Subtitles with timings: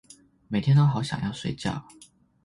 [0.47, 1.73] 每天都好想要睡覺